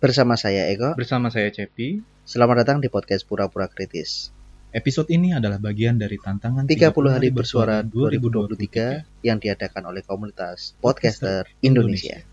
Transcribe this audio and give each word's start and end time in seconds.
Bersama 0.00 0.32
saya 0.32 0.64
Eko. 0.72 0.96
Bersama 0.96 1.28
saya 1.28 1.52
Cepi. 1.52 2.00
Selamat 2.24 2.64
datang 2.64 2.80
di 2.80 2.88
podcast 2.88 3.28
Pura-pura 3.28 3.68
Kritis. 3.68 4.32
Episode 4.72 5.12
ini 5.12 5.36
adalah 5.36 5.60
bagian 5.60 6.00
dari 6.00 6.16
tantangan 6.16 6.64
30 6.64 6.88
hari 7.12 7.28
bersuara 7.28 7.84
2023 7.84 9.28
yang 9.28 9.36
diadakan 9.36 9.92
oleh 9.92 10.00
komunitas 10.00 10.72
podcaster 10.80 11.44
Indonesia. 11.60 12.24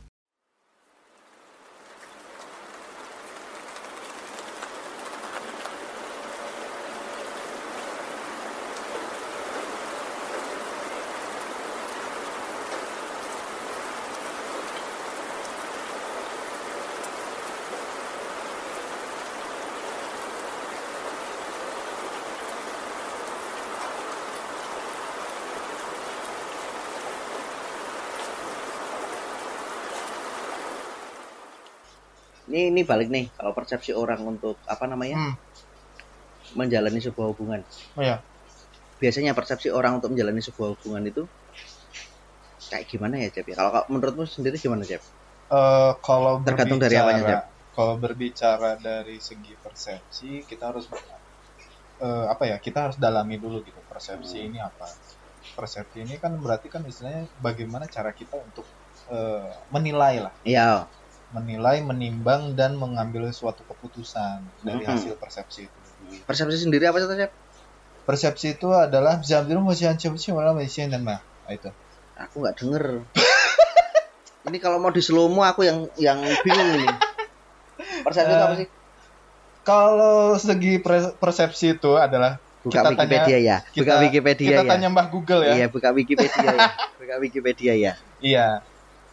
Ini 32.47 32.71
ini 32.71 32.81
balik 32.87 33.09
nih 33.11 33.25
kalau 33.35 33.51
persepsi 33.57 33.91
orang 33.91 34.21
untuk 34.23 34.55
apa 34.73 34.85
namanya 34.87 35.17
Hmm. 35.19 35.35
menjalani 36.55 36.99
sebuah 37.03 37.27
hubungan. 37.35 37.61
Oh 37.99 38.03
ya. 38.03 38.23
Biasanya 38.97 39.35
persepsi 39.37 39.69
orang 39.69 39.99
untuk 40.01 40.09
menjalani 40.15 40.41
sebuah 40.41 40.73
hubungan 40.79 41.03
itu 41.11 41.23
kayak 42.71 42.85
gimana 42.91 43.15
ya 43.23 43.29
Cep? 43.31 43.45
ya? 43.51 43.55
Kalau 43.59 43.71
menurutmu 43.91 44.23
sendiri 44.27 44.55
gimana 44.59 44.83
Cep? 44.87 45.01
Eh, 45.47 45.91
kalau 46.03 46.33
Tergantung 46.43 46.79
dari 46.83 46.95
apanya, 46.99 47.23
Jap. 47.23 47.41
Kalau 47.75 47.95
berbicara 48.01 48.71
dari 48.81 49.21
segi 49.21 49.53
persepsi, 49.61 50.43
kita 50.49 50.63
harus 50.73 50.85
eh, 52.01 52.25
apa 52.33 52.43
ya? 52.51 52.57
Kita 52.61 52.89
harus 52.89 52.97
dalami 52.97 53.35
dulu 53.43 53.61
gitu 53.65 53.79
persepsi 53.85 54.37
Hmm. 54.43 54.47
ini 54.53 54.59
apa. 54.61 54.87
Persepsi 55.57 55.97
ini 56.05 56.15
kan 56.21 56.37
berarti 56.37 56.67
kan 56.73 56.81
istilahnya 56.85 57.23
bagaimana 57.41 57.85
cara 57.89 58.11
kita 58.13 58.35
untuk 58.37 58.65
eh, 59.07 59.49
menilai 59.71 60.15
lah, 60.19 60.33
Iya. 60.43 60.91
Menilai, 61.29 61.83
menimbang 61.83 62.55
dan 62.55 62.75
mengambil 62.75 63.27
suatu 63.29 63.63
keputusan 63.63 64.47
dari 64.61 64.83
Mhm. 64.83 64.89
hasil 64.89 65.13
persepsi 65.15 65.67
itu. 65.67 65.79
Persepsi 66.23 66.63
sendiri 66.63 66.87
apa 66.87 66.97
sih? 66.97 67.27
Persepsi 68.03 68.47
itu 68.55 68.71
adalah 68.71 69.19
masih 69.61 69.91
sih 70.15 70.31
malah 70.31 70.55
masih 70.55 70.87
dan 70.87 71.03
mah 71.03 71.19
Nah, 71.43 71.51
itu. 71.51 71.67
Aku 72.17 72.39
nggak 72.39 72.55
denger. 72.57 72.85
ini 74.47 74.57
kalau 74.57 74.79
mau 74.79 74.89
di 74.89 75.03
aku 75.43 75.63
yang 75.63 75.83
yang 75.95 76.19
bingung 76.41 76.69
ini. 76.73 76.87
Persepsi 78.01 78.31
itu 78.31 78.43
apa 78.43 78.55
Eh, 78.55 78.59
sih? 78.63 78.67
Kalau 79.61 80.17
segi 80.37 80.79
persepsi 81.13 81.75
itu 81.75 81.91
adalah 81.95 82.39
Buka 82.57 82.83
kita 82.83 82.89
Wikipedia 82.99 83.37
ya. 83.39 83.57
Buka 83.63 83.75
kita- 83.95 83.99
Wikipedia 84.01 84.47
kita 84.49 84.63
ya. 84.63 84.69
tanya 84.69 84.87
Mbah 84.87 85.07
Google 85.07 85.41
ya. 85.43 85.53
Iya, 85.55 85.67
buka 85.67 85.89
Wikipedia 85.91 86.51
ya. 86.51 86.71
Buka 86.95 87.15
Wikipedia 87.19 87.73
ya. 87.75 87.93
Iya, 88.19 88.47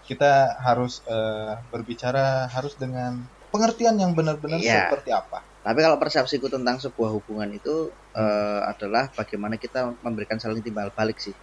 kita 0.04 0.32
harus 0.66 1.00
eh, 1.08 1.54
berbicara 1.72 2.48
harus 2.52 2.76
dengan 2.76 3.24
pengertian 3.52 3.96
yang 3.96 4.12
benar-benar 4.18 4.60
Iya. 4.60 4.88
seperti 4.90 5.10
apa. 5.14 5.38
Tapi 5.64 5.78
kalau 5.80 5.96
persepsiku 5.96 6.52
tentang 6.52 6.76
sebuah 6.82 7.10
hubungan 7.16 7.48
itu 7.52 7.74
eh, 8.14 8.60
adalah 8.68 9.08
bagaimana 9.16 9.56
kita 9.56 9.96
memberikan 10.04 10.36
saling 10.38 10.60
timbal 10.60 10.92
balik 10.92 11.18
sih. 11.18 11.34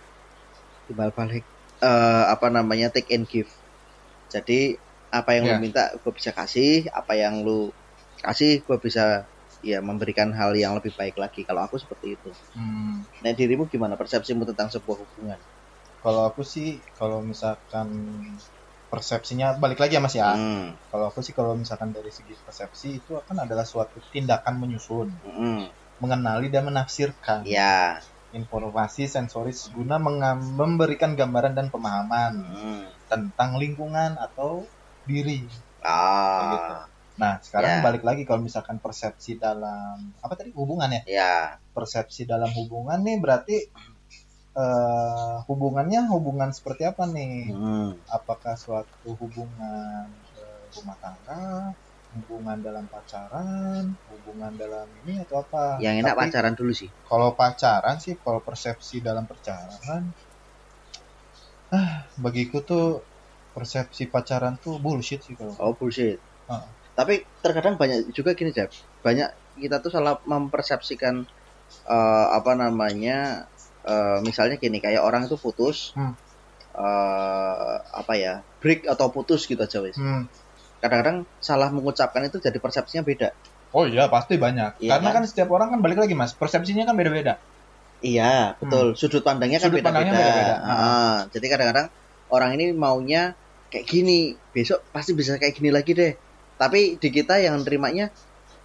Timbal 0.88 1.12
balik 1.16 1.44
eh, 1.82 2.26
apa 2.30 2.48
namanya 2.54 2.94
take 2.94 3.10
and 3.16 3.26
give. 3.26 3.50
Jadi 4.32 4.78
apa 5.12 5.36
yang 5.36 5.44
lu 5.50 5.56
Ya. 5.56 5.60
minta 5.60 5.84
gue 6.00 6.14
bisa 6.16 6.32
kasih, 6.32 6.88
apa 6.96 7.14
yang 7.20 7.44
lu 7.44 7.74
kasih 8.24 8.64
gue 8.64 8.78
bisa 8.80 9.28
ya 9.62 9.78
memberikan 9.84 10.32
hal 10.34 10.56
yang 10.56 10.74
lebih 10.78 10.94
baik 10.96 11.18
lagi. 11.20 11.44
Kalau 11.44 11.62
aku 11.68 11.76
seperti 11.78 12.18
itu. 12.18 12.32
Hmm, 12.56 13.04
Nah 13.24 13.32
dirimu 13.36 13.68
gimana 13.68 13.96
persepsimu 14.00 14.46
tentang 14.48 14.70
sebuah 14.72 14.98
hubungan? 15.06 15.40
Kalau 16.02 16.26
aku 16.26 16.42
sih, 16.42 16.82
kalau 16.98 17.22
misalkan 17.22 17.88
persepsinya 18.92 19.56
balik 19.62 19.80
lagi 19.80 19.96
ya 19.96 20.02
Mas 20.04 20.16
ya. 20.18 20.36
Hmm, 20.36 20.76
Kalau 20.92 21.08
aku 21.08 21.24
sih, 21.24 21.32
kalau 21.32 21.56
misalkan 21.56 21.96
dari 21.96 22.12
segi 22.12 22.36
persepsi 22.44 23.00
itu 23.00 23.16
akan 23.16 23.48
adalah 23.48 23.64
suatu 23.64 24.04
tindakan 24.12 24.60
menyusun, 24.60 25.08
hmm, 25.24 25.64
mengenali 26.04 26.52
dan 26.52 26.68
menafsirkan 26.68 27.48
ya. 27.48 28.02
informasi 28.32 29.08
sensoris 29.08 29.68
guna 29.72 30.00
memberikan 30.60 31.16
gambaran 31.16 31.54
dan 31.56 31.68
pemahaman 31.72 32.32
Hmm. 32.36 32.88
tentang 33.08 33.56
lingkungan 33.60 34.20
atau 34.20 34.68
diri. 35.04 35.48
gitu. 35.48 36.74
Ah, 36.76 36.86
Nah, 37.18 37.38
sekarang 37.44 37.80
Ya. 37.80 37.84
balik 37.86 38.04
lagi 38.08 38.24
kalau 38.24 38.42
misalkan 38.42 38.80
persepsi 38.82 39.36
dalam 39.38 40.16
apa 40.22 40.34
tadi 40.34 40.50
hubungan 40.56 40.90
ya? 40.90 41.02
ya. 41.06 41.34
persepsi 41.72 42.28
dalam 42.28 42.50
hubungan 42.52 43.00
nih 43.02 43.18
berarti 43.24 43.58
eh, 44.52 45.36
hubungannya 45.48 46.08
hubungan 46.12 46.52
seperti 46.52 46.84
apa 46.88 47.08
nih? 47.08 47.52
Hmm. 47.56 47.96
Apakah 48.12 48.56
suatu 48.60 49.16
hubungan 49.16 50.08
eh, 50.36 50.64
rumah 50.76 50.98
tangga, 51.00 51.72
hubungan 52.12 52.58
dalam 52.60 52.86
pacaran, 52.92 53.96
hubungan 54.12 54.52
dalam 54.60 54.88
ini 55.04 55.24
atau 55.24 55.44
apa? 55.44 55.80
Yang 55.80 55.96
enak 56.04 56.14
Tapi 56.16 56.22
pacaran 56.28 56.54
dulu 56.56 56.72
sih. 56.76 56.90
Kalau 57.08 57.30
pacaran 57.36 57.98
sih, 58.04 58.14
kalau 58.20 58.40
persepsi 58.44 59.00
dalam 59.00 59.24
pacaran, 59.24 60.12
ah 61.72 62.04
bagiku 62.20 62.60
tuh 62.64 63.00
persepsi 63.56 64.12
pacaran 64.12 64.60
tuh 64.60 64.80
bullshit 64.80 65.24
sih 65.24 65.36
kalau. 65.40 65.56
Oh 65.60 65.72
bullshit. 65.76 66.20
Ah. 66.52 66.68
Tapi 66.96 67.24
terkadang 67.40 67.80
banyak 67.80 68.12
juga 68.12 68.36
gini 68.36 68.52
Jeb. 68.52 68.72
Banyak 69.00 69.60
kita 69.60 69.80
tuh 69.80 69.92
salah 69.92 70.20
mempersepsikan 70.28 71.24
eh, 71.88 72.28
apa 72.32 72.52
namanya 72.56 73.48
eh, 73.84 74.18
misalnya 74.22 74.56
gini 74.56 74.78
kayak 74.78 75.02
orang 75.02 75.26
itu 75.26 75.36
putus 75.36 75.94
Hmm. 75.94 76.14
eh, 76.72 77.76
apa 77.92 78.14
ya 78.16 78.34
break 78.58 78.88
atau 78.88 79.10
putus 79.10 79.44
gitu 79.46 79.60
aja 79.60 79.80
wis. 79.82 79.98
Hmm. 79.98 80.26
Kadang-kadang 80.80 81.28
salah 81.38 81.70
mengucapkan 81.70 82.26
itu 82.26 82.40
jadi 82.40 82.58
persepsinya 82.58 83.04
beda. 83.04 83.30
Oh 83.72 83.86
iya 83.86 84.08
pasti 84.08 84.36
banyak. 84.36 84.80
Iya 84.80 84.98
Karena 84.98 85.10
kan? 85.12 85.24
kan 85.24 85.30
setiap 85.30 85.50
orang 85.52 85.72
kan 85.72 85.80
balik 85.80 86.00
lagi 86.00 86.12
mas, 86.12 86.34
persepsinya 86.34 86.84
kan 86.84 86.96
beda-beda. 86.96 87.38
Iya 88.02 88.58
betul. 88.58 88.98
Sudut 88.98 89.22
pandangnya 89.22 89.60
kan 89.60 89.70
Hmm. 89.70 89.78
Sudut 89.78 89.84
beda-beda. 89.84 89.88
pandangnya 90.02 90.14
beda-beda. 90.18 90.56
Ah, 90.60 91.18
jadi 91.30 91.46
kadang-kadang 91.48 91.88
orang 92.30 92.52
ini 92.56 92.66
maunya 92.74 93.24
kayak 93.68 93.86
gini, 93.86 94.20
besok 94.52 94.84
pasti 94.90 95.14
bisa 95.14 95.38
kayak 95.38 95.54
gini 95.54 95.70
lagi 95.70 95.94
deh. 95.94 96.14
Tapi 96.58 96.98
di 96.98 97.10
kita 97.10 97.38
yang 97.38 97.62
nerimanya 97.62 98.10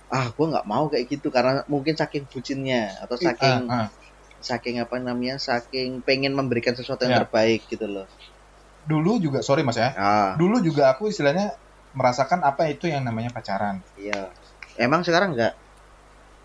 ah 0.07 0.31
gue 0.31 0.47
nggak 0.47 0.65
mau 0.65 0.87
kayak 0.87 1.11
gitu 1.11 1.29
karena 1.29 1.67
mungkin 1.67 1.95
saking 1.95 2.27
bucinnya 2.27 2.95
atau 3.03 3.19
saking 3.19 3.67
Ah, 3.67 3.87
ah. 3.87 3.89
Saking 4.41 4.77
apa 4.83 4.97
namanya 5.01 5.37
saking 5.41 6.01
pengen 6.07 6.33
memberikan 6.37 6.75
sesuatu 6.77 7.05
yang 7.07 7.15
Ya. 7.17 7.21
terbaik 7.25 7.67
gitu 7.71 7.87
loh 7.89 8.07
Dulu 8.87 9.19
juga 9.19 9.43
sorry 9.43 9.67
mas 9.67 9.75
ya, 9.75 9.91
ah 9.99 10.39
dulu 10.39 10.63
juga 10.63 10.95
aku 10.95 11.11
istilahnya 11.11 11.51
merasakan 11.91 12.41
apa 12.47 12.71
itu 12.71 12.87
yang 12.87 13.03
namanya 13.03 13.35
pacaran. 13.35 13.83
iya 13.99 14.31
emang 14.79 15.03
sekarang 15.03 15.35
nggak 15.35 15.55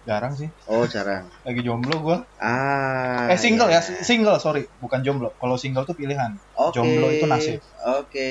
Jarang 0.01 0.33
sih, 0.33 0.49
oh 0.65 0.85
jarang 0.89 1.29
lagi 1.45 1.61
jomblo 1.61 1.95
gua. 2.01 2.17
ah 2.41 3.29
eh 3.29 3.37
single 3.37 3.69
iya. 3.69 3.77
ya, 3.85 4.01
single 4.01 4.41
sorry, 4.41 4.65
bukan 4.81 5.05
jomblo. 5.05 5.29
Kalau 5.37 5.55
single 5.61 5.85
tuh 5.85 5.93
pilihan. 5.93 6.31
Oke. 6.57 6.73
jomblo 6.73 7.07
itu 7.13 7.25
nasib. 7.29 7.61
oke 8.01 8.29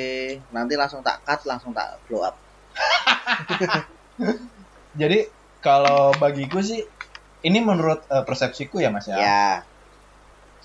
nanti 0.51 0.75
langsung 0.75 1.01
tak 1.07 1.23
cut 1.23 1.41
langsung 1.47 1.71
tak 1.71 1.87
blow 2.11 2.27
up 2.27 2.35
Jadi 5.01 5.19
kalau 5.63 6.17
bagiku 6.19 6.59
sih, 6.65 6.81
ini 7.49 7.59
menurut 7.69 8.01
eh, 8.15 8.25
persepsiku 8.29 8.77
ya 8.85 8.91
mas 8.95 9.07
ya. 9.13 9.21
ya 9.21 9.67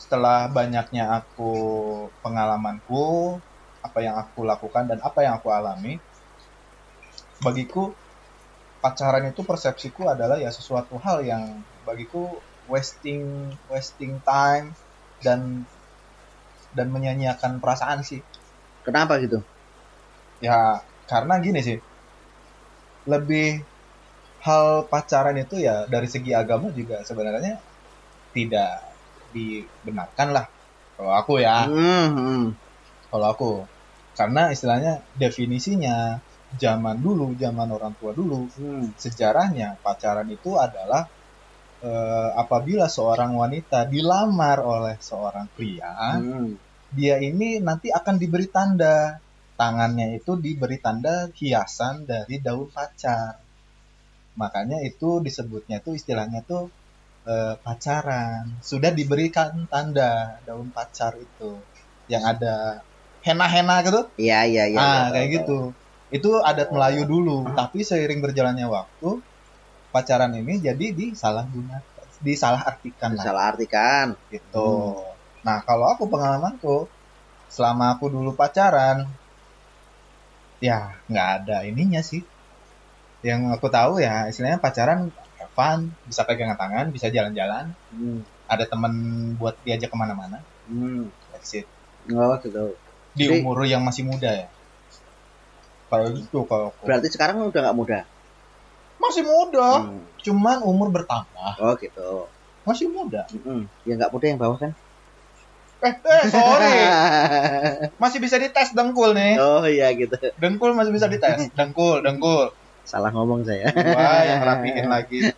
Setelah 0.02 0.40
banyaknya 0.58 1.04
aku 1.20 1.52
pengalamanku, 2.24 3.04
apa 3.88 4.00
yang 4.06 4.16
aku 4.24 4.40
lakukan 4.52 4.84
dan 4.92 5.00
apa 5.08 5.20
yang 5.26 5.34
aku 5.40 5.50
alami, 5.58 5.94
bagiku 7.46 7.84
pacaran 8.84 9.26
itu 9.32 9.42
persepsiku 9.50 10.04
adalah 10.14 10.38
ya 10.46 10.52
sesuatu 10.58 10.96
hal 11.06 11.18
yang 11.32 11.44
bagiku 11.88 12.24
wasting 12.72 13.24
wasting 13.72 14.14
time 14.32 14.68
dan 15.26 15.42
dan 16.78 16.88
menyanyiakan 16.94 17.58
perasaan 17.64 18.00
sih. 18.10 18.22
kenapa 18.86 19.14
gitu 19.24 19.38
Ya 20.46 20.58
karena 21.10 21.34
gini 21.46 21.60
sih, 21.68 21.78
lebih 23.12 23.66
hal 24.46 24.66
pacaran 24.92 25.38
itu 25.42 25.56
ya 25.68 25.76
dari 25.90 26.06
segi 26.06 26.32
agama 26.42 26.70
juga 26.80 27.02
sebenarnya 27.02 27.58
tidak 28.36 28.72
dibenarkan 29.36 30.30
lah. 30.36 30.46
Kalau 30.96 31.12
aku 31.12 31.34
ya, 31.44 31.68
Hmm, 31.68 32.08
hmm. 32.16 32.44
kalau 33.12 33.28
aku 33.34 33.52
karena 34.16 34.48
istilahnya 34.56 34.94
definisinya 35.20 36.24
zaman 36.56 36.98
dulu, 37.04 37.36
zaman 37.36 37.68
orang 37.78 37.94
tua 38.00 38.12
dulu, 38.16 38.48
Hmm. 38.56 38.86
sejarahnya 38.96 39.82
pacaran 39.84 40.30
itu 40.32 40.56
adalah 40.56 41.04
eh, 41.86 42.30
apabila 42.44 42.90
seorang 42.90 43.38
wanita 43.38 43.86
dilamar 43.86 44.58
oleh 44.64 44.96
seorang 44.98 45.46
pria, 45.54 46.18
Hmm. 46.18 46.56
dia 46.98 47.16
ini 47.22 47.60
nanti 47.62 47.92
akan 47.94 48.16
diberi 48.18 48.48
tanda 48.50 49.20
tangannya 49.60 50.08
itu 50.18 50.32
diberi 50.40 50.78
tanda 50.82 51.30
hiasan 51.30 52.08
dari 52.10 52.42
daun 52.42 52.70
pacar. 52.74 53.45
Makanya 54.36 54.78
itu 54.84 55.24
disebutnya 55.24 55.80
tuh 55.86 55.96
istilahnya 56.00 56.44
tuh 56.44 56.70
eh, 57.28 57.56
pacaran. 57.60 58.60
Sudah 58.62 58.92
diberikan 58.92 59.68
tanda 59.72 60.40
daun 60.44 60.70
pacar 60.76 61.16
itu 61.18 61.64
yang 62.12 62.24
ada 62.24 62.86
henna-henna 63.26 63.82
gitu. 63.82 64.02
Iya 64.22 64.46
iya 64.46 64.64
iya. 64.70 64.80
ah, 64.80 64.86
iya, 64.86 65.04
kayak 65.14 65.26
tahu, 65.26 65.34
gitu. 65.36 65.60
Itu 66.14 66.32
adat 66.46 66.70
Melayu 66.70 67.04
dulu, 67.10 67.50
tapi 67.58 67.82
seiring 67.82 68.22
berjalannya 68.22 68.68
waktu 68.70 69.10
pacaran 69.90 70.36
ini 70.36 70.60
jadi 70.60 70.86
disalahgunakan, 70.92 72.06
disalahartikan 72.20 73.16
tahu. 73.16 73.32
lah 73.32 73.52
gitu. 74.28 74.70
Nah, 75.48 75.64
kalau 75.64 75.88
aku 75.88 76.12
pengalamanku 76.12 76.92
selama 77.48 77.96
aku 77.96 78.12
dulu 78.12 78.36
pacaran 78.36 79.08
ya 80.60 80.92
nggak 81.08 81.30
ada 81.42 81.58
ininya 81.64 82.02
sih. 82.04 82.22
Yang 83.26 83.42
aku 83.58 83.68
tahu 83.74 83.98
ya 83.98 84.30
istilahnya 84.30 84.62
pacaran 84.62 85.10
fun, 85.56 85.90
bisa 86.06 86.22
pegangan 86.28 86.60
tangan, 86.60 86.86
bisa 86.92 87.08
jalan-jalan, 87.10 87.72
Hmm. 87.90 88.22
ada 88.46 88.68
temen 88.68 88.92
buat 89.40 89.56
diajak 89.64 89.88
ke 89.90 89.98
mana-mana. 89.98 90.44
Hmm. 90.68 91.08
That's 91.32 91.56
it. 91.56 91.66
Oh 92.12 92.36
gitu. 92.38 92.76
Di 93.16 93.26
Jadi- 93.26 93.42
umur 93.42 93.64
yang 93.64 93.82
masih 93.82 94.04
muda 94.04 94.30
ya. 94.30 94.48
Kalau 95.88 96.12
gitu 96.12 96.44
kalau 96.44 96.70
aku. 96.70 96.84
Berarti 96.84 97.08
sekarang 97.08 97.40
udah 97.42 97.62
nggak 97.62 97.78
muda. 97.78 98.00
Masih 99.00 99.24
muda, 99.24 99.88
Hmm. 99.88 100.04
cuman 100.20 100.58
umur 100.62 100.92
bertambah. 100.92 101.52
Oh 101.58 101.74
gitu. 101.80 102.28
Masih 102.68 102.92
muda. 102.92 103.24
Hmm. 103.32 103.66
Ya 103.88 103.96
nggak 103.96 104.12
muda 104.12 104.26
yang 104.28 104.38
bawah 104.38 104.60
kan? 104.60 104.72
Eh, 105.80 105.94
eh 105.94 106.24
sorry. 106.28 106.76
Masih 108.02 108.20
bisa 108.20 108.36
dites 108.36 108.74
dengkul 108.74 109.14
nih. 109.14 109.38
oh 109.38 109.64
iya 109.64 109.94
gitu. 109.94 110.18
Dengkul 110.36 110.74
masih 110.74 110.92
bisa 110.92 111.08
dites. 111.08 111.48
Dengkul, 111.60 112.02
dengkul. 112.02 112.52
Salah 112.86 113.10
ngomong 113.10 113.42
saya. 113.44 113.74
Wah, 113.74 114.22
yang 114.24 114.42
rapiin 114.46 114.88
lagi. 114.88 115.20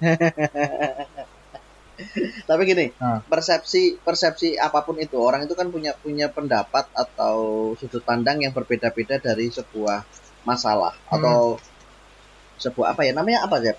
Tapi 2.45 2.61
gini, 2.63 2.93
Nah. 3.01 3.25
persepsi 3.25 3.97
persepsi 3.97 4.53
apa 4.53 4.85
pun 4.85 5.01
itu 5.01 5.17
orang 5.17 5.49
itu 5.49 5.57
kan 5.57 5.73
punya 5.73 5.97
punya 5.97 6.29
pendapat 6.29 6.85
atau 6.93 7.73
sudut 7.73 8.05
pandang 8.05 8.37
yang 8.45 8.53
berbeda-beda 8.53 9.17
dari 9.17 9.49
sebuah 9.49 10.05
masalah 10.45 10.93
Hmm. 11.09 11.17
atau 11.17 11.39
sebuah 12.61 12.93
apa 12.93 13.01
ya 13.01 13.17
namanya 13.17 13.49
apa 13.49 13.57
Zep? 13.65 13.77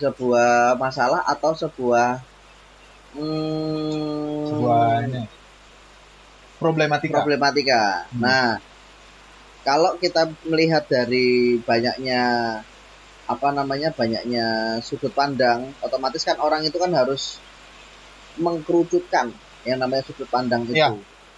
Sebuah 0.00 0.80
masalah 0.80 1.20
atau 1.28 1.52
sebuah 1.52 2.24
hmm, 3.12 4.48
Sebuah 4.48 4.82
ini. 5.04 5.22
Problematika. 6.56 7.12
problematika. 7.20 7.82
Hmm. 8.08 8.20
Nah, 8.24 8.48
kalau 9.62 9.94
kita 9.98 10.26
melihat 10.46 10.82
dari 10.90 11.58
banyaknya 11.62 12.20
apa 13.30 13.48
namanya 13.54 13.94
banyaknya 13.94 14.78
sudut 14.82 15.14
pandang, 15.14 15.70
otomatis 15.80 16.26
kan 16.26 16.36
orang 16.42 16.66
itu 16.66 16.74
kan 16.76 16.90
harus 16.90 17.38
mengkerucutkan 18.36 19.30
yang 19.62 19.78
namanya 19.78 20.02
sudut 20.02 20.26
pandang 20.26 20.66
itu, 20.66 20.74
Ya. 20.74 20.90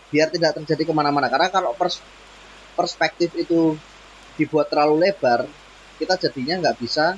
biar 0.08 0.28
tidak 0.32 0.56
terjadi 0.62 0.88
ke 0.88 0.92
mana-mana. 0.96 1.28
Karena 1.28 1.52
kalau 1.52 1.76
pers- 1.76 2.00
perspektif 2.74 3.34
itu 3.36 3.76
dibuat 4.40 4.72
terlalu 4.72 5.04
lebar, 5.10 5.44
kita 6.00 6.16
jadinya 6.18 6.64
nggak 6.64 6.76
bisa 6.80 7.14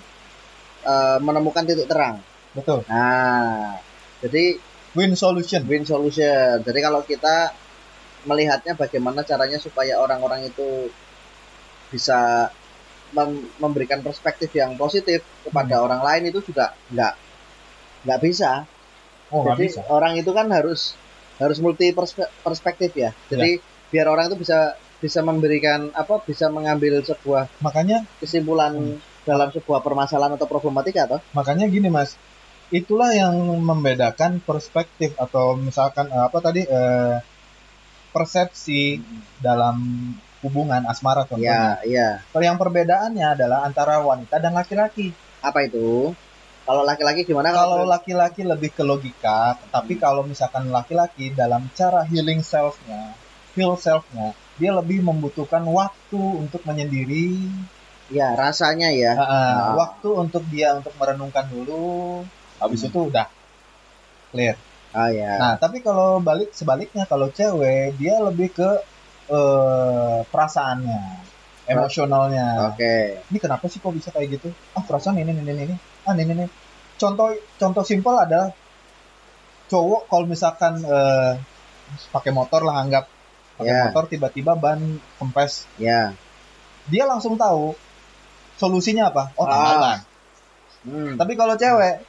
eh, 0.87 1.19
menemukan 1.19 1.67
titik 1.67 1.91
terang. 1.91 2.23
Betul. 2.55 2.87
Nah, 2.87 3.75
jadi 4.23 4.59
Win 4.97 5.13
solution. 5.13 5.61
win 5.69 5.85
solution. 5.85 6.65
Jadi 6.65 6.79
kalau 6.81 7.05
kita 7.05 7.53
melihatnya 8.27 8.75
bagaimana 8.75 9.23
caranya 9.23 9.59
supaya 9.63 9.97
orang-orang 10.03 10.51
itu 10.51 10.91
bisa 11.95 12.51
mem- 13.15 13.47
memberikan 13.63 14.03
perspektif 14.03 14.51
yang 14.53 14.75
positif 14.75 15.23
kepada 15.47 15.79
orang 15.79 16.03
lain 16.03 16.35
itu 16.35 16.43
juga 16.43 16.75
nggak 16.91 17.15
nggak 18.07 18.21
bisa. 18.23 18.67
Oh, 19.31 19.43
Jadi 19.43 19.75
bisa. 19.75 19.83
orang 19.91 20.19
itu 20.19 20.31
kan 20.31 20.47
harus 20.51 20.95
harus 21.39 21.59
multi 21.63 21.91
perspe- 21.95 22.31
perspektif 22.43 22.91
ya. 22.95 23.11
Jadi 23.31 23.59
biar 23.91 24.07
orang 24.11 24.31
itu 24.31 24.39
bisa 24.39 24.75
bisa 24.97 25.21
memberikan 25.21 25.93
apa 25.93 26.19
bisa 26.25 26.49
mengambil 26.49 27.05
sebuah 27.05 27.47
Makanya 27.63 28.03
kesimpulan 28.19 28.73
Hmm. 28.75 28.99
dalam 29.27 29.51
sebuah 29.51 29.83
permasalahan 29.83 30.39
atau 30.39 30.47
problematika 30.47 31.07
atau 31.07 31.19
makanya 31.35 31.67
gini, 31.67 31.91
Mas. 31.91 32.15
Itulah 32.71 33.15
yang 33.15 33.39
membedakan 33.63 34.43
perspektif 34.43 35.15
atau 35.19 35.55
misalkan 35.55 36.11
eh, 36.11 36.23
apa 36.27 36.39
tadi 36.43 36.63
eh, 36.67 37.17
persepsi 38.17 38.97
dalam 39.45 39.77
hubungan 40.41 40.89
asmara 40.89 41.29
contohnya. 41.29 41.77
ya 41.85 42.01
ya 42.01 42.09
Kalau 42.33 42.45
yang 42.49 42.57
perbedaannya 42.57 43.27
adalah 43.37 43.69
antara 43.69 44.01
wanita 44.01 44.41
dan 44.41 44.57
laki-laki. 44.57 45.13
apa 45.45 45.59
itu? 45.69 46.17
Kalau 46.67 46.83
laki-laki 46.83 47.23
gimana 47.23 47.53
Kalau 47.53 47.85
laki-laki 47.87 48.43
lebih 48.43 48.73
ke 48.75 48.83
logika, 48.83 49.55
tapi 49.71 49.95
Hmm. 49.95 50.03
kalau 50.03 50.23
misalkan 50.27 50.67
laki-laki 50.73 51.31
dalam 51.31 51.69
cara 51.79 52.03
healing 52.09 52.43
self-nya, 52.43 53.15
heal 53.55 53.77
self-nya, 53.79 54.35
dia 54.59 54.73
lebih 54.75 55.05
membutuhkan 55.05 55.63
waktu 55.63 56.19
untuk 56.19 56.67
menyendiri, 56.67 57.47
ya 58.11 58.35
rasanya 58.35 58.91
ya 58.91 59.13
Ah, 59.15 59.23
ah, 59.23 59.31
Ah. 59.31 59.75
waktu 59.79 60.09
untuk 60.11 60.43
dia 60.51 60.75
untuk 60.75 60.91
merenungkan 60.99 61.47
dulu, 61.47 62.27
habis 62.59 62.83
Hmm. 62.83 62.89
itu 62.91 62.99
udah 63.15 63.27
clear. 64.35 64.57
Oh 64.97 65.11
ya 65.13 65.33
Nah, 65.43 65.53
tapi 65.61 65.79
kalau 65.85 66.19
balik 66.25 66.51
sebaliknya 66.57 67.05
kalau 67.05 67.29
cewek 67.29 67.95
dia 68.01 68.15
lebih 68.25 68.49
ke 68.57 68.71
eh, 69.29 70.19
perasaannya, 70.33 71.01
emosionalnya. 71.67 72.47
oke 72.73 72.95
Ini 73.27 73.39
kenapa 73.43 73.65
sih 73.67 73.83
kok 73.83 73.91
bisa 73.93 74.09
kayak 74.15 74.39
gitu? 74.39 74.49
Ah, 74.73 74.83
perasaan 74.87 75.19
ini 75.19 75.35
ini 75.35 75.43
ini 75.45 75.63
ini. 75.69 75.77
Ah, 76.07 76.15
ini 76.15 76.25
ini. 76.31 76.47
Contoh 76.97 77.29
contoh 77.61 77.83
simpel 77.85 78.15
adalah 78.17 78.55
cowok 79.67 80.07
kalau 80.07 80.27
misalkan 80.31 80.79
eh, 80.81 81.33
pakai 82.15 82.31
motor 82.31 82.63
lah 82.63 82.83
anggap 82.87 83.05
pakai 83.59 83.73
Ya. 83.73 83.83
motor 83.89 84.05
tiba-tiba 84.13 84.53
ban 84.55 84.79
kempes, 85.19 85.65
ya 85.81 86.13
dia 86.87 87.05
langsung 87.09 87.35
tahu 87.35 87.75
solusinya 88.57 89.11
apa? 89.11 89.33
Oh, 89.35 89.45
Ah. 89.49 89.81
ban. 89.83 89.99
hmm. 90.87 91.13
Tapi 91.19 91.33
kalau 91.35 91.59
cewek 91.59 92.05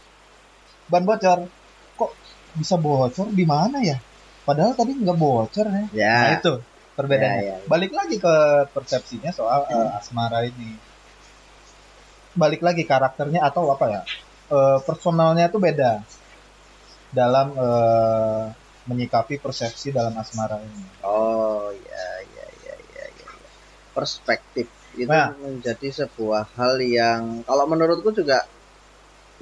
ban 0.92 1.04
bocor, 1.04 1.50
bisa 2.59 2.75
bocor 2.75 3.27
di 3.31 3.45
mana 3.45 3.77
ya? 3.81 3.98
Padahal 4.48 4.74
tadi 4.74 4.92
nggak 4.98 5.18
bocor 5.19 5.65
ya. 5.69 5.83
ya 5.94 6.15
Nah 6.24 6.31
itu 6.39 6.54
perbedaannya. 6.98 7.42
Ya, 7.42 7.45
ya, 7.45 7.56
ya. 7.62 7.68
Balik 7.69 7.92
lagi 7.94 8.15
ke 8.18 8.36
persepsinya 8.74 9.31
soal 9.31 9.59
eh, 9.69 9.98
asmara 10.00 10.39
ini. 10.50 10.69
Balik 12.38 12.62
lagi 12.62 12.83
karakternya 12.86 13.42
atau 13.50 13.69
apa 13.73 13.85
ya? 13.90 14.02
eh, 14.47 14.78
personalnya 14.87 15.52
itu 15.52 15.59
beda 15.59 15.92
dalam 17.11 17.47
eh, 17.56 18.44
menyikapi 18.87 19.35
persepsi 19.44 19.92
dalam 19.92 20.16
asmara 20.16 20.57
ini. 20.64 20.83
oh 21.04 21.68
ya 21.76 22.06
ya 22.35 22.45
ya 22.64 22.76
ya 22.95 23.06
ya 23.19 23.28
ya. 23.35 23.49
perspektif 23.92 24.68
itu 24.95 25.11
Nah. 25.11 25.35
menjadi 25.35 26.07
sebuah 26.07 26.47
hal 26.56 26.80
yang 26.81 27.44
kalau 27.44 27.68
menurutku 27.68 28.09
juga 28.16 28.47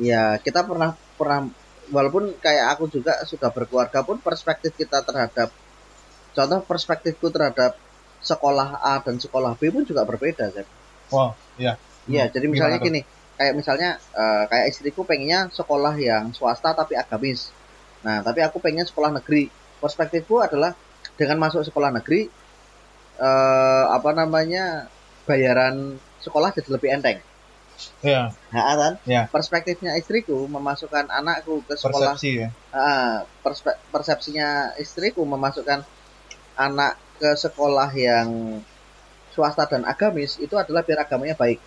ya 0.01 0.35
kita 0.41 0.65
pernah 0.67 0.97
pernah 1.15 1.47
walaupun 1.91 2.33
kayak 2.41 2.77
aku 2.77 2.89
juga 2.89 3.21
sudah 3.25 3.49
berkeluarga 3.53 4.01
pun 4.01 4.17
perspektif 4.21 4.73
kita 4.77 5.01
terhadap 5.05 5.49
contoh 6.35 6.59
perspektifku 6.65 7.29
terhadap 7.31 7.77
sekolah 8.21 8.81
A 8.81 9.01
dan 9.05 9.21
sekolah 9.21 9.53
B 9.59 9.69
pun 9.69 9.85
juga 9.85 10.01
berbeda 10.05 10.49
kan 10.49 10.67
Wow, 11.13 11.37
iya. 11.61 11.77
Iya, 12.05 12.29
jadi 12.29 12.45
misalnya 12.49 12.77
Gimana 12.77 12.85
tuh? 12.85 12.87
gini, 12.89 13.01
kayak 13.37 13.53
misalnya 13.57 13.89
eh, 14.13 14.43
kayak 14.49 14.65
istriku 14.73 15.01
pengennya 15.05 15.49
sekolah 15.53 15.93
yang 15.97 16.33
swasta 16.33 16.73
tapi 16.77 16.93
agamis. 16.97 17.49
Nah, 18.05 18.21
tapi 18.21 18.45
aku 18.45 18.61
pengen 18.61 18.85
sekolah 18.85 19.09
negeri. 19.21 19.49
Perspektifku 19.81 20.41
adalah 20.41 20.73
dengan 21.17 21.37
masuk 21.41 21.65
sekolah 21.65 21.93
negeri 21.93 22.29
eh 23.15 23.85
apa 23.97 24.09
namanya? 24.11 24.91
bayaran 25.25 25.97
sekolah 26.21 26.53
jadi 26.53 26.69
lebih 26.77 26.89
enteng. 26.93 27.17
Iya, 28.05 28.31
Nah, 28.53 28.75
kan? 28.81 28.93
Iya. 29.03 29.21
Perspektifnya 29.31 29.91
istriku 29.99 30.47
memasukkan 30.47 31.05
anakku 31.11 31.59
ke 31.67 31.75
sekolah 31.75 32.15
persepsi 32.15 32.29
ya. 32.43 32.49
Ah, 32.71 33.23
perspe- 33.43 33.79
persepsinya 33.91 34.75
istriku 34.79 35.21
memasukkan 35.27 35.83
anak 36.55 36.93
ke 37.19 37.29
sekolah 37.35 37.89
yang 37.95 38.59
swasta 39.35 39.67
dan 39.67 39.83
agamis 39.83 40.39
itu 40.39 40.55
adalah 40.55 40.81
biar 40.87 41.03
agamanya 41.03 41.35
baik. 41.35 41.59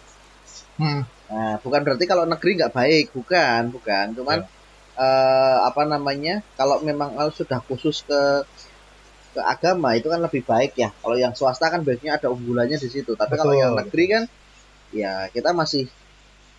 Hmm, 0.81 1.05
Nah, 1.29 1.61
bukan 1.61 1.81
berarti 1.85 2.05
kalau 2.09 2.25
negeri 2.25 2.57
nggak 2.57 2.73
baik, 2.73 3.05
bukan, 3.13 3.61
bukan. 3.75 4.07
Cuman 4.17 4.39
eh, 4.99 5.57
apa 5.69 5.83
namanya? 5.85 6.41
Kalau 6.57 6.81
memang 6.81 7.13
kalau 7.13 7.33
sudah 7.37 7.61
khusus 7.69 8.01
ke 8.09 8.21
ke 9.35 9.41
agama 9.55 9.89
itu 9.99 10.09
kan 10.13 10.21
lebih 10.27 10.43
baik 10.53 10.73
ya. 10.83 10.89
Kalau 11.01 11.17
yang 11.21 11.33
swasta 11.39 11.67
kan 11.73 11.81
biasanya 11.87 12.13
ada 12.19 12.29
unggulannya 12.35 12.79
di 12.81 12.89
situ. 12.95 13.13
Tapi 13.21 13.35
kalau 13.41 13.53
Betul. 13.55 13.63
yang 13.63 13.73
negeri 13.81 14.05
kan 14.15 14.23
ya 14.95 15.29
kita 15.33 15.53
masih 15.53 15.89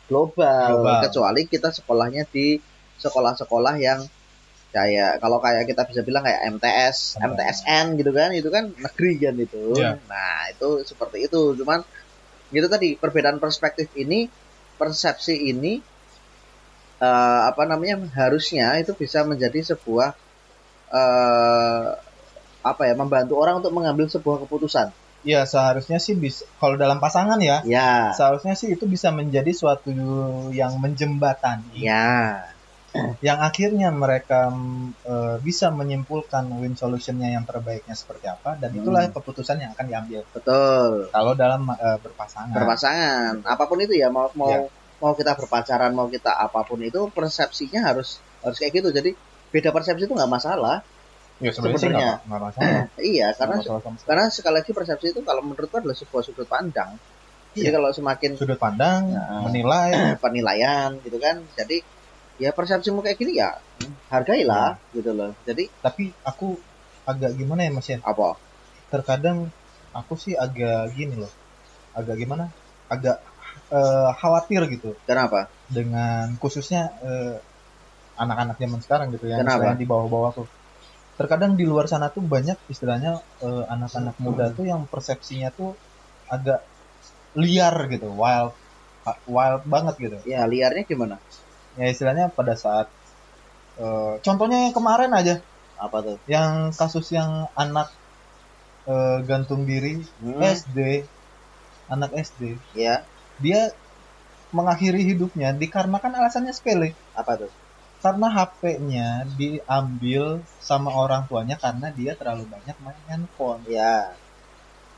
global, 0.09 0.81
Global. 0.81 0.99
kecuali 1.05 1.41
kita 1.45 1.69
sekolahnya 1.69 2.25
di 2.29 2.57
sekolah-sekolah 2.97 3.75
yang 3.77 4.01
kayak 4.69 5.17
kalau 5.21 5.41
kayak 5.41 5.65
kita 5.65 5.85
bisa 5.85 6.01
bilang 6.01 6.25
kayak 6.25 6.45
MTS, 6.57 7.17
MTS. 7.21 7.65
MTSN 7.65 7.85
gitu 8.01 8.11
kan, 8.13 8.29
itu 8.33 8.49
kan 8.49 8.73
negeri 8.73 9.13
kan 9.21 9.35
itu. 9.37 9.63
Iya. 9.77 9.97
Nah, 10.05 10.49
itu 10.49 10.85
seperti 10.85 11.25
itu. 11.25 11.57
Cuman 11.57 11.81
gitu 12.49 12.65
tadi 12.65 12.97
perbedaan 12.97 13.37
perspektif 13.37 13.89
ini, 13.97 14.29
persepsi 14.77 15.49
ini 15.49 15.81
eh, 16.99 17.41
apa 17.49 17.63
namanya 17.69 18.01
harusnya 18.17 18.77
itu 18.81 18.93
bisa 18.97 19.25
menjadi 19.25 19.73
sebuah 19.73 20.13
eh 20.89 21.89
apa 22.59 22.81
ya 22.83 22.93
membantu 22.97 23.39
orang 23.39 23.63
untuk 23.63 23.71
mengambil 23.71 24.09
sebuah 24.09 24.45
keputusan. 24.45 24.89
Ya 25.23 25.43
seharusnya 25.43 25.99
sih 25.99 26.15
bisa 26.15 26.47
kalau 26.59 26.79
dalam 26.79 27.03
pasangan 27.03 27.39
ya, 27.43 27.59
Ya, 27.67 28.07
seharusnya 28.15 28.55
sih 28.55 28.71
itu 28.71 28.87
bisa 28.87 29.11
menjadi 29.11 29.51
suatu 29.51 29.91
yang 30.55 30.79
menjembatani, 30.79 31.75
ya, 31.75 32.39
yang 33.19 33.39
akhirnya 33.43 33.91
mereka 33.91 34.47
eh, 35.03 35.35
bisa 35.43 35.67
menyimpulkan 35.75 36.47
win 36.63 36.73
solutionnya 36.79 37.35
yang 37.35 37.43
terbaiknya 37.43 37.95
seperti 37.99 38.25
apa, 38.31 38.55
dan 38.63 38.71
itulah 38.71 39.03
Hmm. 39.07 39.15
keputusan 39.15 39.57
yang 39.59 39.71
akan 39.75 39.85
diambil. 39.91 40.21
betul. 40.31 41.11
Kalau 41.11 41.33
dalam 41.35 41.61
eh, 41.67 41.97
berpasangan. 41.99 42.55
berpasangan 42.55 43.33
apa 43.43 43.63
pun 43.67 43.77
itu 43.83 43.93
ya 43.99 44.07
mau 44.07 44.31
mau 44.39 44.47
Ya. 44.49 44.59
mau 45.03 45.13
kita 45.19 45.35
berpacaran 45.35 45.91
mau 45.95 46.07
kita 46.07 46.31
apa 46.31 46.63
pun 46.67 46.79
itu 46.83 47.11
persepsinya 47.11 47.79
harus 47.91 48.23
harus 48.43 48.57
kayak 48.59 48.71
gitu 48.83 48.89
jadi 48.95 49.11
beda 49.51 49.69
persepsi 49.75 50.07
itu 50.07 50.13
nggak 50.15 50.31
masalah 50.31 50.83
Ya 51.39 51.51
sebenarnya 51.55 51.79
Sebenarnya. 51.79 51.99
nggak 52.03 52.17
nggak 52.27 52.41
masalah. 52.43 52.83
iya 53.15 53.27
karena 53.39 53.55
masalah 53.63 53.81
sama 53.83 53.97
karena 54.03 54.25
sekali 54.27 54.55
lagi 54.59 54.71
persepsi 54.75 55.07
itu 55.15 55.21
kalau 55.23 55.41
menurutku 55.47 55.75
adalah 55.79 55.95
sebuah 55.95 56.21
sudut 56.27 56.47
pandang 56.51 56.91
jadi 57.55 57.73
Iya. 57.73 57.81
kalau 57.81 57.89
semakin 57.89 58.31
sudut 58.37 58.59
pandang, 58.61 59.01
Ya. 59.09 59.23
menilai, 59.47 59.89
penilaian 60.23 60.89
gitu 61.01 61.17
kan 61.17 61.35
jadi 61.55 61.77
ya 62.39 62.51
persepsimu 62.51 62.99
kayak 63.01 63.17
gini 63.19 63.39
ya 63.39 63.49
hargailah 64.11 64.77
Iya. 64.77 64.95
gitu 64.99 65.11
loh 65.15 65.31
jadi 65.47 65.63
tapi 65.79 66.11
aku 66.27 66.59
agak 67.07 67.31
gimana 67.39 67.65
ya 67.65 67.71
Mas 67.73 67.87
Yan? 67.89 68.01
apa 68.03 68.37
Terkadang 68.89 69.49
aku 69.95 70.13
sih 70.17 70.33
agak 70.33 70.91
gini 70.97 71.13
loh, 71.17 71.29
agak 71.93 72.17
gimana? 72.17 72.49
Agak 72.89 73.21
eh, 73.69 74.09
khawatir 74.17 74.65
gitu 74.73 74.97
kenapa 75.05 75.45
dengan 75.69 76.33
khususnya 76.41 76.89
eh, 77.05 77.37
anak-anak 78.17 78.57
zaman 78.59 78.79
sekarang 78.83 79.07
gitu 79.13 79.29
ya, 79.29 79.37
Kenapa? 79.39 79.61
istilahnya 79.61 79.79
di 79.79 79.87
bawah-bawah 79.87 80.31
tuh. 80.35 80.47
Terkadang 81.19 81.51
di 81.59 81.65
luar 81.71 81.85
sana 81.91 82.07
tuh 82.15 82.23
banyak 82.33 82.57
istilahnya 82.73 83.11
eh, 83.47 83.63
anak-anak 83.75 84.15
muda 84.25 84.45
tuh 84.57 84.65
yang 84.71 84.81
persepsinya 84.91 85.49
tuh 85.59 85.69
agak 86.35 86.59
liar 87.43 87.75
gitu, 87.93 88.07
wild, 88.21 88.53
wild 89.35 89.63
banget 89.73 89.95
gitu. 90.05 90.17
ya 90.33 90.41
liarnya 90.51 90.83
gimana? 90.91 91.15
Ya 91.79 91.85
istilahnya 91.93 92.25
pada 92.37 92.53
saat 92.63 92.87
eh, 93.83 94.13
contohnya 94.25 94.57
yang 94.65 94.75
kemarin 94.79 95.11
aja, 95.19 95.35
apa 95.85 95.97
tuh? 96.07 96.17
Yang 96.35 96.51
kasus 96.79 97.07
yang 97.17 97.31
anak 97.63 97.87
eh, 98.93 99.17
gantung 99.29 99.61
diri 99.71 99.93
Hmm, 100.21 100.39
SD, 100.39 100.77
anak 101.93 102.11
SD, 102.27 102.41
ya 102.83 102.95
dia 103.43 103.59
mengakhiri 104.57 105.01
hidupnya 105.11 105.49
dikarenakan 105.61 106.13
alasannya 106.19 106.53
sepele. 106.57 106.89
apa 107.21 107.33
tuh 107.41 107.51
karena 108.03 108.27
HP-nya 108.35 109.07
diambil 109.39 110.23
sama 110.69 110.89
orang 111.03 111.21
tuanya 111.29 111.55
karena 111.63 111.87
dia 111.97 112.11
terlalu 112.19 112.43
banyak 112.53 112.75
main 112.83 113.01
handphone. 113.09 113.61
ya 113.77 113.95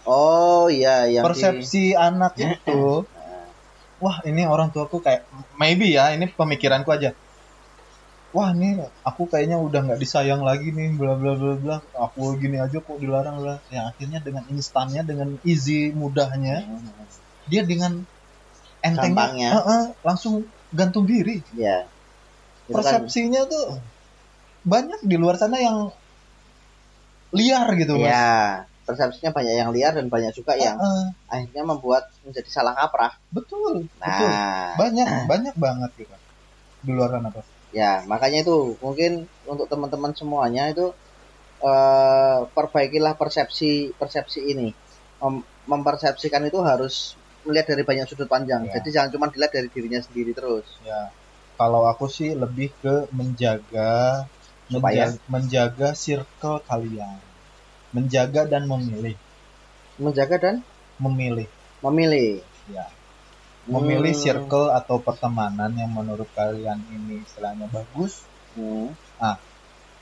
oh 0.06 0.66
iya 0.78 0.96
yang 1.16 1.26
di- 1.26 1.26
Persepsi 1.26 1.84
anak 2.08 2.34
itu, 2.48 2.82
wah 4.02 4.18
ini 4.30 4.42
orang 4.54 4.70
tuaku 4.74 4.98
kayak 5.06 5.22
maybe 5.62 5.88
ya, 5.98 6.14
ini 6.16 6.26
pemikiranku 6.40 6.90
aja. 6.90 7.10
Wah 8.36 8.50
ini 8.56 8.80
aku 9.10 9.24
kayaknya 9.32 9.58
udah 9.60 9.80
nggak 9.86 10.00
disayang 10.04 10.42
lagi 10.50 10.72
nih, 10.78 10.90
bla 11.00 11.14
bla 11.20 11.34
bla 11.36 11.54
bla. 11.64 11.76
Aku 12.06 12.22
gini 12.42 12.58
aja 12.66 12.78
kok 12.80 12.98
dilarang 13.04 13.38
lah. 13.46 13.58
Yang 13.76 13.86
akhirnya 13.92 14.20
dengan 14.28 14.44
instannya, 14.56 15.02
dengan 15.04 15.30
easy 15.52 15.92
mudahnya, 15.92 16.56
dia 17.52 17.62
dengan 17.68 17.92
entengnya, 18.88 19.28
Gampangnya. 19.28 19.50
Heeh, 19.52 19.84
langsung 20.08 20.34
gantung 20.72 21.06
diri. 21.12 21.44
ya 21.60 21.76
Itu 21.84 22.01
kan- 22.68 22.76
persepsinya 22.76 23.42
tuh 23.52 23.66
banyak 24.74 25.00
di 25.10 25.16
luar 25.22 25.36
sana 25.42 25.58
yang 25.68 25.78
liar 27.38 27.68
gitu 27.80 27.94
mas. 27.96 28.12
Ya, 28.12 28.68
persepsinya 28.88 29.32
banyak 29.38 29.56
yang 29.62 29.70
liar 29.76 29.94
dan 29.98 30.08
banyak 30.12 30.32
juga 30.36 30.54
yang 30.60 30.78
Heeh, 30.80 31.06
akhirnya 31.32 31.64
membuat 31.64 32.04
menjadi 32.26 32.50
salah 32.52 32.74
kaprah. 32.76 33.12
betul, 33.36 33.88
betul. 34.04 34.32
Nah, 34.32 34.76
Banyak, 34.80 35.08
banyak 35.32 35.56
banget 35.60 35.92
gitu 36.00 36.16
di 36.82 36.92
luar 36.98 37.10
sana 37.14 37.30
tuh. 37.30 37.46
ya 37.72 38.04
makanya 38.12 38.44
itu 38.44 38.58
mungkin 38.84 39.12
untuk 39.48 39.68
teman-teman 39.72 40.12
semuanya 40.20 40.64
itu 40.74 40.86
eh, 41.64 42.40
perbaikilah 42.56 43.14
persepsi 43.22 43.96
persepsi 44.00 44.40
ini. 44.54 44.70
Mem- 45.24 45.46
mempersepsikan 45.72 46.44
itu 46.50 46.60
harus 46.66 46.94
melihat 47.46 47.68
dari 47.74 47.84
banyak 47.90 48.06
sudut 48.10 48.30
pandang. 48.34 48.64
Ya. 48.66 48.74
Jadi 48.80 48.90
jangan 48.96 49.10
cuma 49.14 49.28
dilihat 49.34 49.54
dari 49.54 49.70
dirinya 49.76 50.02
sendiri 50.02 50.32
terus. 50.40 50.68
Ya, 50.82 51.00
kalau 51.62 51.82
aku 51.92 52.06
sih 52.18 52.30
lebih 52.44 52.70
ke 52.82 52.96
menjaga, 53.18 53.94
menjaga, 54.74 55.22
menjaga 55.34 55.90
circle 56.04 56.58
kalian, 56.70 57.20
menjaga 57.96 58.42
dan 58.52 58.64
memilih, 58.72 59.16
Menjaga 60.04 60.38
dan 60.46 60.56
memilih, 61.04 61.46
memilih. 61.86 62.32
ya, 62.76 62.86
memilih 63.74 64.14
Hmm. 64.16 64.24
circle 64.26 64.68
atau 64.80 64.98
pertemanan 65.08 65.72
yang 65.82 65.92
menurut 65.98 66.30
kalian 66.40 66.80
ini 66.98 67.16
istilahnya 67.26 67.68
bagus, 67.78 68.14
Hmm. 68.58 68.90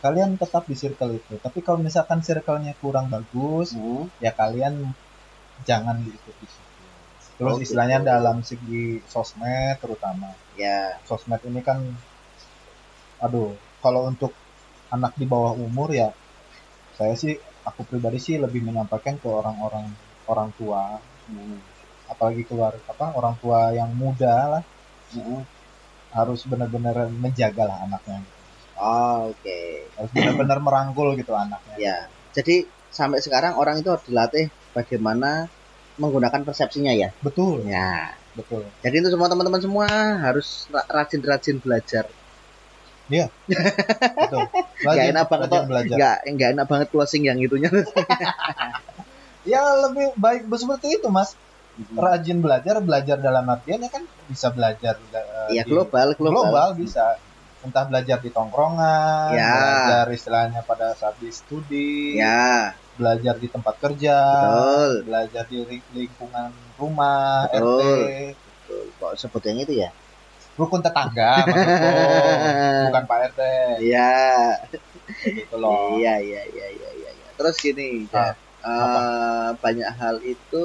kalian 0.03 0.31
tetap 0.41 0.63
di 0.69 0.75
circle 0.81 1.11
itu. 1.19 1.33
Tapi 1.45 1.59
kalau 1.65 1.79
misalkan 1.87 2.19
circle-nya 2.27 2.73
kurang 2.79 3.07
bagus, 3.15 3.75
Hmm. 3.75 4.07
ya 4.23 4.31
kalian 4.41 4.73
jangan 5.67 5.97
diikuti 6.05 6.45
situ. 6.53 6.68
Terus 7.39 7.55
Oh, 7.55 7.63
istilahnya 7.63 7.97
gitu. 8.03 8.09
dalam 8.11 8.37
segi 8.43 8.85
sosmed 9.07 9.79
terutama. 9.79 10.27
Ya, 10.59 10.99
Sosmed 11.07 11.39
ini 11.47 11.61
kan 11.63 11.79
aduh, 13.23 13.51
kalau 13.83 14.01
untuk 14.11 14.31
anak 14.95 15.11
di 15.19 15.25
bawah 15.27 15.53
umur 15.55 15.89
ya 15.91 16.09
saya 16.99 17.15
sih 17.15 17.33
aku 17.63 17.81
pribadi 17.87 18.19
sih 18.19 18.35
lebih 18.43 18.61
menyampaikan 18.67 19.15
ke 19.21 19.27
orang-orang 19.39 19.87
orang 20.31 20.49
tua, 20.59 20.83
Hmm. 21.29 21.57
apalagi 22.11 22.43
keluar 22.49 22.73
apa 22.91 23.05
orang 23.15 23.35
tua 23.41 23.59
yang 23.79 23.89
muda 24.01 24.35
lah 24.59 24.63
Hmm. 25.15 25.41
harus 26.17 26.41
benar-benar 26.51 27.07
menjagalah 27.23 27.77
anaknya. 27.85 28.19
Oh, 28.79 29.29
oke. 29.31 29.59
Harus 29.95 30.11
benar-benar 30.15 30.57
merangkul 30.65 31.07
gitu 31.19 31.31
anaknya. 31.35 31.75
Ya, 31.79 31.97
jadi 32.35 32.55
sampai 32.89 33.19
sekarang 33.25 33.53
orang 33.61 33.75
itu 33.81 33.89
harus 33.93 34.05
dilatih 34.09 34.45
bagaimana 34.73 35.31
menggunakan 35.99 36.41
persepsinya 36.47 36.93
ya. 36.95 37.09
Betul, 37.19 37.67
Ya, 37.67 38.15
betul. 38.33 38.63
jadi 38.79 38.95
itu 39.03 39.09
semua 39.11 39.27
teman-teman 39.27 39.61
semua 39.61 39.87
harus 40.25 40.65
ra- 40.71 40.87
rajin-rajin 40.87 41.59
belajar. 41.59 42.05
Betul. 43.09 44.43
Gak 44.85 45.05
enak 45.11 45.25
banget 45.27 45.49
rajin 45.49 45.63
belajar. 45.67 45.95
Nggak 45.97 46.17
nggak 46.37 46.49
enak 46.55 46.65
banget 46.71 46.87
closing 46.93 47.23
yang 47.27 47.37
itunya. 47.41 47.69
Ya 49.47 49.63
lebih 49.87 50.13
baik 50.19 50.45
seperti 50.51 50.99
itu 50.99 51.07
mas. 51.09 51.33
Rajin 51.95 52.43
belajar, 52.43 52.83
belajar 52.83 53.17
dalam 53.23 53.47
artian 53.47 53.79
ya 53.79 53.87
kan 53.87 54.03
bisa 54.27 54.51
belajar 54.51 54.99
Iya 55.47 55.63
di- 55.63 55.71
global, 55.71 56.11
global. 56.19 56.43
global 56.51 56.67
bisa. 56.75 57.15
Entah 57.59 57.83
belajar 57.91 58.17
di 58.23 58.29
tongkrongan, 58.31 59.35
Ya. 59.35 59.51
belajar 59.51 60.05
istilahnya 60.15 60.61
pada 60.63 60.95
saat 60.95 61.15
di 61.19 61.27
studi, 61.27 62.15
Ya, 62.15 62.71
belajar 62.95 63.35
di 63.35 63.47
tempat 63.51 63.75
kerja, 63.83 64.15
betul. 64.15 64.91
belajar 65.07 65.43
di 65.51 65.57
ling- 65.67 65.89
lingkungan 65.91 66.49
rumah, 66.79 67.51
Betul. 67.51 67.59
RT, 67.59 67.81
Betul. 68.47 68.83
Kok 68.99 69.11
sebut 69.19 69.43
yang 69.49 69.59
itu 69.65 69.75
ya? 69.83 69.91
rukun 70.59 70.83
tetangga, 70.83 71.47
maksudku. 71.47 71.87
bukan 72.91 73.03
Pak 73.07 73.17
RT, 73.31 73.39
Iya. 73.79 74.11
gitu 75.39 75.55
loh. 75.59 75.99
Iya, 75.99 76.13
iya, 76.19 76.41
iya, 76.51 76.67
iya, 76.75 76.89
iya. 76.99 77.09
iya. 77.15 77.29
Terus 77.35 77.55
gini, 77.59 78.07
Ah. 78.11 78.35
Eh, 78.59 79.49
banyak 79.63 79.89
hal 79.99 80.19
itu 80.19 80.63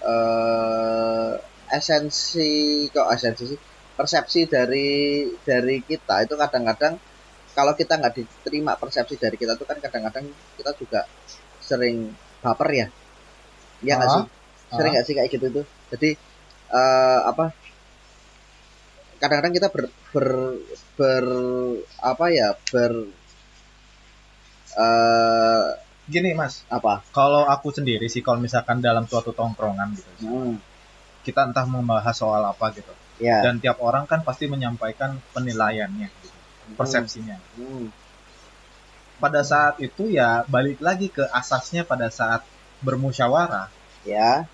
eh 0.00 1.32
esensi 1.76 2.50
kok 2.94 3.08
esensi 3.16 3.44
sih 3.52 3.60
persepsi 3.98 4.40
dari 4.54 4.88
dari 5.48 5.76
kita 5.90 6.14
itu 6.24 6.34
kadang-kadang 6.42 6.94
kalau 7.56 7.72
kita 7.80 7.94
nggak 8.00 8.14
diterima 8.18 8.72
persepsi 8.82 9.16
dari 9.24 9.36
kita 9.40 9.52
itu 9.58 9.64
kan 9.70 9.78
kadang-kadang 9.84 10.26
kita 10.58 10.72
juga 10.80 11.00
sering 11.68 11.96
baper 12.44 12.70
ya. 12.80 12.86
Iya 13.84 13.92
nggak 13.98 14.10
Ah, 14.10 14.14
sih? 14.14 14.24
Sering 14.74 14.90
nggak 14.94 15.06
sih 15.08 15.14
kayak 15.18 15.30
gitu 15.34 15.46
tuh? 15.56 15.66
Jadi 15.92 16.08
eh 16.78 17.20
apa 17.30 17.44
kadang-kadang 19.20 19.54
kita 19.56 19.68
ber, 19.74 19.84
ber 20.12 20.26
ber 20.96 21.24
apa 22.10 22.26
ya 22.32 22.48
ber 22.72 22.92
eh 24.78 25.66
Gini 26.12 26.30
mas, 26.40 26.54
apa? 26.70 26.94
Kalau 27.16 27.42
aku 27.54 27.68
sendiri 27.78 28.06
sih 28.14 28.22
kalau 28.26 28.38
misalkan 28.46 28.78
dalam 28.86 29.04
suatu 29.10 29.30
tongkrongan 29.38 29.88
gitu, 29.98 30.10
hmm, 30.20 30.56
kita 31.26 31.40
entah 31.48 31.66
membahas 31.74 32.16
soal 32.22 32.42
apa 32.52 32.66
gitu. 32.76 32.92
Ya 33.16 33.40
dan 33.40 33.60
tiap 33.60 33.80
orang 33.80 34.04
kan 34.04 34.20
pasti 34.22 34.48
menyampaikan 34.48 35.16
penilaiannya 35.32 36.08
gitu. 36.08 36.28
persepsinya. 36.76 37.36
Hmm. 37.56 37.88
Pada 39.16 39.40
saat 39.40 39.80
itu 39.80 40.12
ya 40.12 40.44
balik 40.44 40.78
lagi 40.84 41.08
ke 41.08 41.24
asasnya 41.32 41.88
pada 41.88 42.12
saat 42.12 42.44
bermusyawarah, 42.84 43.72
Ya, 44.06 44.46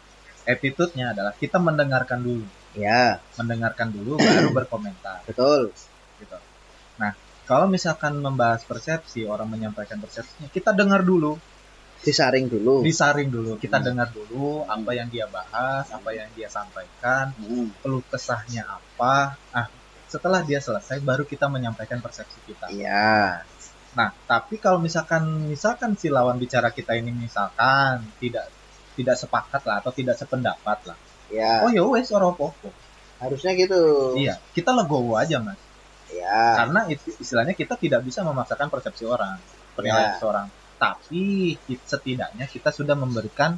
attitude-nya 0.49 1.12
adalah 1.12 1.37
kita 1.37 1.61
mendengarkan 1.61 2.25
dulu, 2.25 2.47
ya, 2.73 3.21
mendengarkan 3.37 3.92
dulu 3.92 4.16
baru 4.16 4.49
berkomentar 4.57 5.21
betul. 5.28 5.76
gitu. 6.16 6.38
Nah, 6.97 7.12
kalau 7.45 7.69
misalkan 7.69 8.16
membahas 8.16 8.64
persepsi, 8.64 9.28
orang 9.28 9.52
menyampaikan 9.52 10.00
persepsinya, 10.00 10.49
kita 10.49 10.73
dengar 10.73 11.04
dulu, 11.04 11.37
Disaring 12.03 12.51
dulu. 12.51 12.83
disaring 12.83 13.31
dulu, 13.31 13.53
kita 13.57 13.79
Hmm. 13.79 13.87
dengar 13.87 14.09
dulu 14.11 14.67
apa 14.67 14.91
yang 14.91 15.07
dia 15.07 15.31
bahas, 15.31 15.87
apa 15.87 16.11
yang 16.11 16.27
dia 16.35 16.51
sampaikan, 16.51 17.31
Hmm. 17.33 17.71
keluh 17.79 18.03
kesahnya 18.05 18.67
apa. 18.67 19.39
Ah, 19.55 19.71
setelah 20.11 20.43
dia 20.43 20.59
selesai 20.59 20.99
baru 21.01 21.23
kita 21.23 21.47
menyampaikan 21.47 22.03
persepsi 22.03 22.43
kita. 22.43 22.67
Iya. 22.69 23.47
Nah, 23.93 24.09
tapi 24.27 24.59
kalau 24.59 24.77
misalkan 24.77 25.47
misalkan 25.47 25.95
si 25.95 26.09
lawan 26.09 26.37
bicara 26.37 26.69
kita 26.69 26.93
ini 26.93 27.13
misalkan 27.13 28.03
tidak 28.19 28.51
tidak 28.93 29.15
sepakat 29.15 29.63
lah 29.63 29.79
atau 29.79 29.93
tidak 29.93 30.19
sependapat 30.19 30.79
lah. 30.85 30.99
Ya, 31.31 31.65
Oh 31.65 31.71
ya 31.71 31.81
wes 31.87 32.11
ora 32.11 32.29
apa-apa. 32.29 32.69
harusnya 33.23 33.55
gitu. 33.55 34.19
Iya, 34.19 34.43
kita 34.51 34.75
legowo 34.75 35.15
aja, 35.15 35.39
Mas. 35.39 35.55
Ya, 36.11 36.59
Karena 36.59 36.91
itu 36.91 37.15
istilahnya 37.15 37.55
kita 37.55 37.79
tidak 37.79 38.03
bisa 38.03 38.21
memaksakan 38.21 38.67
persepsi 38.69 39.07
orang, 39.07 39.39
penilaian 39.73 40.11
Ya. 40.11 40.15
seseorang. 40.19 40.51
Tapi 40.83 41.55
setidaknya 41.62 42.51
kita 42.51 42.75
sudah 42.75 42.99
memberikan 42.99 43.55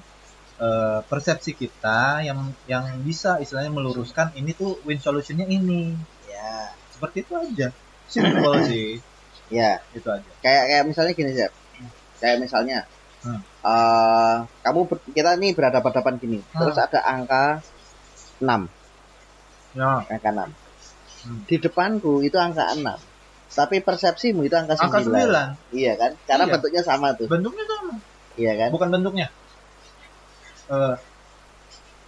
eh, 0.54 1.00
persepsi 1.02 1.56
kita 1.56 2.20
yang 2.20 2.52
yang 2.68 2.84
bisa 3.00 3.40
istilahnya 3.40 3.72
meluruskan 3.72 4.36
ini 4.36 4.52
tuh 4.52 4.76
win 4.84 5.00
solutionnya 5.00 5.48
ini. 5.48 5.96
ya, 6.28 6.68
Seperti 6.92 7.24
itu 7.24 7.32
aja. 7.32 7.68
Simple 8.04 8.60
sih, 8.68 9.00
ya. 9.48 9.80
itu 9.90 10.04
aja. 10.06 10.30
Kayak 10.38 10.62
kayak 10.68 10.84
misalnya 10.84 11.12
gini, 11.12 11.30
Zep. 11.32 11.52
Kayak 12.20 12.36
misalnya, 12.38 12.78
Hmm. 13.24 13.40
eh, 13.64 14.36
kamu 14.60 14.80
ber- 14.84 15.08
kita 15.08 15.40
nih 15.40 15.56
berhadapan-hadapan 15.56 16.14
gini, 16.20 16.38
Hmm. 16.44 16.60
terus 16.60 16.76
ada 16.76 17.00
angka 17.00 17.64
6, 18.38 18.68
Ya, 19.72 20.04
angka 20.04 20.28
6. 20.28 20.50
Hmm. 21.24 21.40
Di 21.48 21.56
depanku 21.56 22.20
itu 22.20 22.36
angka 22.36 22.76
6. 22.76 23.00
Tapi 23.54 23.78
persepsimu 23.80 24.42
itu 24.42 24.54
angka 24.54 24.74
9. 24.74 24.84
angka 24.84 24.98
9. 25.06 25.72
Iya 25.72 25.92
kan? 25.94 26.10
Karena 26.26 26.44
Iya. 26.44 26.52
bentuknya 26.58 26.82
sama 26.82 27.08
tuh. 27.14 27.26
Bentuknya 27.30 27.64
sama. 27.64 27.94
Iya 28.34 28.52
kan? 28.58 28.68
Bukan 28.74 28.88
bentuknya. 28.90 29.26
Eh 30.68 30.94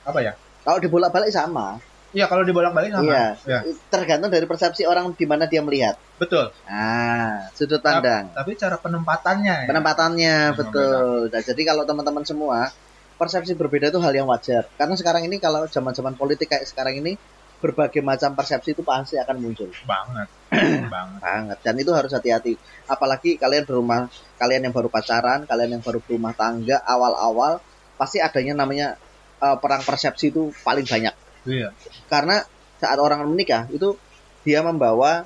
apa 0.06 0.18
ya? 0.22 0.32
Kalau 0.62 0.78
dibolak-balik 0.78 1.30
sama. 1.30 1.78
Iya, 2.14 2.30
kalau 2.30 2.46
dibolak-balik 2.46 2.94
sama. 2.94 3.06
Iya. 3.06 3.26
Ya, 3.44 3.58
Tergantung 3.90 4.30
dari 4.30 4.46
persepsi 4.46 4.86
orang 4.86 5.12
di 5.12 5.26
mana 5.26 5.46
dia 5.46 5.60
melihat. 5.62 5.98
betul. 6.16 6.48
Ah, 6.64 7.44
sudut 7.52 7.82
pandang. 7.84 8.32
Tapi 8.32 8.56
cara 8.56 8.80
penempatannya 8.80 9.66
ya. 9.66 9.68
Penempatannya 9.68 10.34
Yang 10.48 10.56
betul. 10.56 11.28
Nah, 11.28 11.42
jadi 11.44 11.62
kalau 11.68 11.82
teman-teman 11.84 12.24
semua 12.24 12.72
persepsi 13.20 13.52
berbeda 13.52 13.92
itu 13.92 14.00
hal 14.00 14.16
yang 14.16 14.24
wajar. 14.24 14.64
Karena 14.80 14.96
sekarang 14.96 15.28
ini 15.28 15.36
kalau 15.36 15.68
zaman-zaman 15.68 16.16
politik 16.16 16.48
kayak 16.48 16.64
sekarang 16.64 17.04
ini 17.04 17.20
berbagai 17.56 18.04
macam 18.04 18.36
persepsi 18.36 18.76
itu 18.76 18.82
pasti 18.84 19.16
akan 19.16 19.36
muncul 19.40 19.70
banget. 19.88 20.28
banget. 20.94 21.18
banget 21.20 21.58
dan 21.64 21.74
itu 21.80 21.90
harus 21.90 22.12
hati-hati 22.14 22.54
apalagi 22.86 23.34
kalian 23.40 23.64
berumah 23.66 24.06
kalian 24.38 24.68
yang 24.68 24.74
baru 24.76 24.88
pacaran 24.92 25.42
kalian 25.48 25.80
yang 25.80 25.82
baru 25.82 25.98
berumah 26.04 26.36
tangga 26.36 26.78
awal-awal 26.86 27.58
pasti 27.96 28.20
adanya 28.20 28.54
namanya 28.54 28.94
eh, 29.40 29.56
perang 29.58 29.82
persepsi 29.82 30.30
itu 30.30 30.52
paling 30.62 30.84
banyak 30.86 31.14
Iya. 31.46 31.70
karena 32.10 32.42
saat 32.82 32.98
orang 32.98 33.22
menikah 33.30 33.70
itu 33.70 33.94
dia 34.42 34.60
membawa 34.62 35.24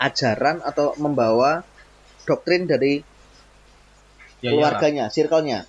ajaran 0.00 0.64
atau 0.64 0.96
membawa 0.98 1.62
doktrin 2.24 2.64
dari 2.64 3.04
Ya, 4.40 4.56
keluarganya, 4.56 5.12
circle-nya. 5.12 5.68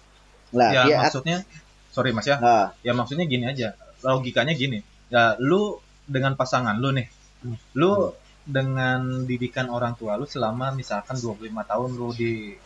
Lah, 0.56 0.72
ya 0.72 0.82
dia 0.88 0.96
maksudnya 1.04 1.44
sorry 1.92 2.16
Mas 2.16 2.24
ya. 2.24 2.40
nah, 2.40 2.72
Ya 2.88 2.96
maksudnya 2.96 3.28
gini 3.28 3.44
aja. 3.44 3.76
Logikanya 4.00 4.56
gini. 4.56 4.80
Ya 5.12 5.36
lu 5.38 5.78
dengan 6.08 6.34
pasangan 6.40 6.80
lu 6.80 6.96
nih. 6.96 7.08
Hmm. 7.44 7.58
Lu 7.76 8.16
dengan 8.42 9.28
didikan 9.30 9.70
orang 9.70 9.94
tua 9.94 10.18
lu 10.18 10.26
selama 10.26 10.74
misalkan 10.74 11.14
25 11.14 11.46
tahun 11.62 11.90
lu 11.94 12.10
di 12.16 12.58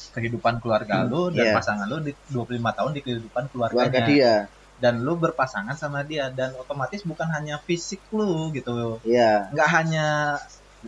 kehidupan 0.00 0.58
keluarga 0.64 1.04
Hmm, 1.04 1.10
lu 1.12 1.22
dan 1.30 1.52
iya. 1.52 1.54
pasangan 1.54 1.86
lu 1.86 2.00
di 2.00 2.12
25 2.32 2.72
tahun 2.72 2.90
di 2.96 3.00
kehidupan 3.04 3.44
keluarga 3.52 3.76
keluarganya. 3.76 4.08
dia. 4.08 4.34
Dan 4.80 5.04
lu 5.04 5.12
berpasangan 5.20 5.76
sama 5.76 6.00
dia 6.08 6.32
dan 6.32 6.56
otomatis 6.56 7.04
bukan 7.04 7.28
hanya 7.36 7.60
fisik 7.60 8.00
lu 8.16 8.48
gitu. 8.56 8.96
Iya, 9.04 9.52
Nggak 9.52 9.68
hanya 9.76 10.06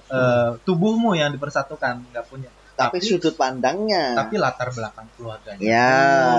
eh, 0.08 0.50
tubuhmu 0.64 1.12
yang 1.12 1.28
dipersatukan, 1.28 2.00
nggak 2.08 2.24
punya. 2.32 2.48
Tapi, 2.88 2.98
Tapi- 2.98 3.08
sudut 3.08 3.34
pandangnya. 3.34 4.14
Tapi 4.16 4.34
latar 4.36 4.68
belakang 4.70 5.06
keluarganya 5.14 5.62
Ya. 5.62 5.90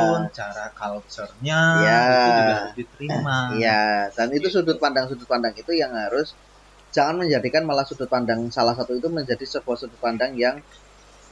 pun, 0.09 0.21
cara 0.31 0.65
culture-nya 0.73 1.61
Ya. 1.79 1.99
itu 2.01 2.29
juga 2.29 2.53
harus 2.55 2.73
diterima. 2.75 3.37
Iya, 3.55 3.83
dan 4.11 4.27
itu 4.31 4.47
sudut 4.47 4.77
pandang 4.77 5.05
sudut 5.07 5.25
pandang 5.25 5.53
itu 5.53 5.71
yang 5.71 5.91
harus 5.91 6.35
jangan 6.91 7.25
menjadikan 7.25 7.65
malah 7.65 7.83
sudut 7.83 8.05
pandang 8.05 8.47
salah 8.49 8.73
satu 8.73 8.93
itu 8.93 9.09
menjadi 9.09 9.41
sebuah 9.41 9.77
sudut 9.77 9.97
pandang 9.97 10.33
yang 10.35 10.61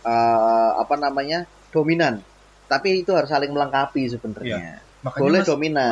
eh, 0.01 0.71
apa 0.75 0.97
namanya 0.97 1.45
dominan. 1.69 2.25
Tapi 2.65 3.03
itu 3.05 3.11
harus 3.13 3.29
saling 3.29 3.51
melengkapi 3.51 4.09
sebenarnya. 4.09 4.81
Makanya 5.03 5.21
Boleh 5.21 5.41
Mas, 5.41 5.47
dominan. 5.49 5.91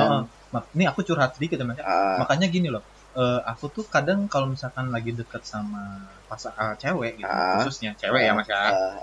Mak- 0.50 0.70
ini 0.74 0.84
aku 0.90 1.06
curhat 1.06 1.38
sedikit 1.38 1.62
ya 1.62 1.66
Mas. 1.68 1.78
Ah, 1.82 2.18
Makanya 2.26 2.50
gini 2.50 2.74
loh. 2.74 2.82
Eh, 3.16 3.40
aku 3.52 3.66
tuh 3.74 3.86
kadang 3.90 4.30
kalau 4.30 4.48
misalkan 4.54 4.90
lagi 4.94 5.12
deket 5.18 5.42
sama 5.46 5.82
pasangan 6.30 6.78
cewek 6.78 7.22
gitu, 7.22 7.30
Ah. 7.30 7.58
khususnya 7.62 7.92
cewek 7.98 8.22
ya 8.28 8.32
Mas 8.38 8.48
ya. 8.50 8.70
ah, 8.70 8.96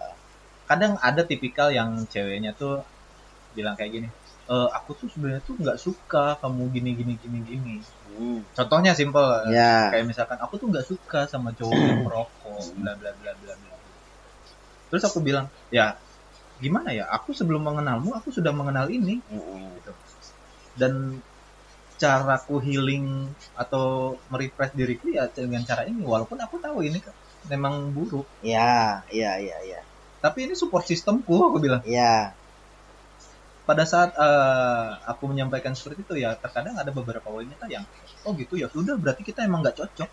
Kadang 0.66 0.98
ada 0.98 1.22
tipikal 1.26 1.70
yang 1.70 2.06
ceweknya 2.10 2.52
tuh 2.58 2.82
bilang 3.56 3.74
kayak 3.78 3.90
gini. 3.94 4.08
"Eh, 4.46 4.68
aku 4.78 4.90
tuh 5.00 5.08
sebenarnya 5.10 5.42
tuh 5.46 5.54
nggak 5.58 5.78
suka 5.78 6.38
kamu 6.42 6.62
gini 6.74 6.90
gini 6.98 7.14
gini 7.18 7.38
gini. 7.42 7.76
hmm, 8.06 8.38
Contohnya 8.56 8.92
simple. 8.94 9.26
ya, 9.54 9.90
kayak 9.92 10.06
misalkan 10.10 10.38
aku 10.42 10.54
tuh 10.60 10.68
nggak 10.70 10.86
suka 10.86 11.20
sama 11.30 11.50
cowok 11.54 11.78
yang 11.82 12.00
merokok 12.06 12.64
bla 12.78 12.92
bla 12.98 13.10
bla 13.18 13.32
bla 13.42 13.54
bla 13.58 13.74
terus 14.90 15.02
aku 15.02 15.18
bilang 15.22 15.50
ya 15.68 15.98
gimana 16.62 16.94
ya 16.94 17.04
aku 17.10 17.34
sebelum 17.36 17.60
mengenalmu 17.66 18.14
aku 18.16 18.30
sudah 18.32 18.54
mengenal 18.54 18.86
ini 18.88 19.20
mm, 19.28 19.82
dan 20.78 21.20
caraku 21.96 22.60
healing 22.60 23.32
atau 23.56 24.16
merefresh 24.32 24.72
diriku 24.76 25.08
ya 25.12 25.28
dengan 25.32 25.62
cara 25.64 25.82
ini. 25.88 26.00
Walaupun 26.04 26.38
aku 26.40 26.56
tahu 26.60 26.84
ini 26.84 26.98
memang 27.48 27.94
buruk. 27.96 28.26
Ya, 28.44 29.02
ya, 29.10 29.38
ya, 29.40 29.58
ya, 29.64 29.80
tapi 30.20 30.48
ini 30.48 30.54
support 30.58 30.84
sistemku 30.88 31.34
aku 31.48 31.58
bilang. 31.62 31.82
Ya, 31.86 32.34
pada 33.66 33.82
saat 33.82 34.14
eh, 34.14 34.88
aku 35.10 35.26
menyampaikan 35.26 35.74
seperti 35.74 36.06
itu 36.06 36.14
ya 36.22 36.38
terkadang 36.38 36.78
ada 36.78 36.94
beberapa 36.94 37.26
wanita 37.26 37.66
yang 37.66 37.82
oh 38.22 38.32
gitu 38.38 38.54
ya 38.54 38.70
sudah 38.70 38.94
berarti 38.94 39.26
kita 39.26 39.42
emang 39.42 39.66
nggak 39.66 39.76
cocok. 39.82 40.10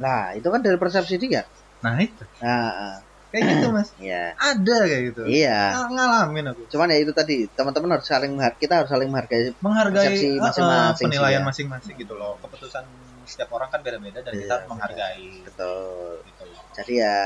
Nah, 0.00 0.32
itu 0.36 0.48
kan 0.48 0.60
dari 0.64 0.76
persepsi 0.80 1.16
dia. 1.20 1.44
nah 1.84 1.96
itu. 2.00 2.24
Nah, 2.40 2.68
ah, 2.72 2.96
kayak 3.36 3.46
gitu 3.60 3.66
mas 3.68 3.88
ya, 4.00 4.32
ada 4.40 4.76
kayak 4.88 5.02
gitu 5.12 5.22
iya. 5.28 5.76
Ng- 5.76 5.92
ngalamin 5.92 6.44
aku 6.56 6.62
Cuman 6.72 6.88
ya 6.88 6.98
itu 7.04 7.12
tadi, 7.12 7.36
teman-teman 7.52 8.00
harus 8.00 8.06
saling 8.08 8.32
menghargai, 8.32 8.60
kita 8.64 8.74
harus 8.80 8.88
saling 8.88 9.08
menghargai. 9.12 9.52
menghargai 9.60 10.00
Persepsi 10.00 10.28
uh, 10.32 10.40
masing-masing 10.48 11.06
penilaian 11.12 11.40
ya. 11.40 11.46
masing-masing 11.46 11.94
gitu 12.00 12.14
loh 12.16 12.32
keputusan 12.40 12.84
setiap 13.28 13.50
orang 13.52 13.68
kan 13.68 13.80
beda-beda 13.84 14.24
dan 14.24 14.32
Iya, 14.32 14.40
kita 14.40 14.52
harus 14.56 14.68
menghargai 14.72 15.28
Betul. 15.44 16.12
gitu 16.24 16.42
loh. 16.48 16.62
Jadi 16.72 16.92
ya 16.96 17.16